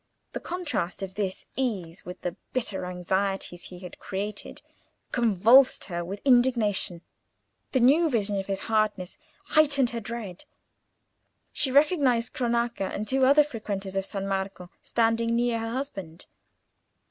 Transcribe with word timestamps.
The 0.33 0.39
contrast 0.39 1.03
of 1.03 1.13
this 1.13 1.45
ease 1.55 2.03
with 2.05 2.19
the 2.21 2.35
bitter 2.53 2.85
anxieties 2.87 3.65
he 3.65 3.77
had 3.81 3.99
created 3.99 4.63
convulsed 5.11 5.85
her 5.85 6.03
with 6.03 6.23
indignation: 6.25 7.01
the 7.71 7.81
new 7.81 8.09
vision 8.09 8.39
of 8.39 8.47
his 8.47 8.61
hardness 8.61 9.19
heightened 9.49 9.91
her 9.91 9.99
dread. 9.99 10.45
She 11.53 11.71
recognised 11.71 12.33
Cronaca 12.33 12.85
and 12.91 13.07
two 13.07 13.27
other 13.27 13.43
frequenters 13.43 13.95
of 13.95 14.05
San 14.07 14.25
Marco 14.27 14.71
standing 14.81 15.35
near 15.35 15.59
her 15.59 15.69
husband. 15.69 16.25